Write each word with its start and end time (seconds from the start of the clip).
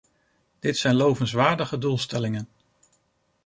Dit 0.59 0.77
zijn 0.77 0.95
lovenswaardige 0.95 1.77
doelstellingen. 1.77 2.47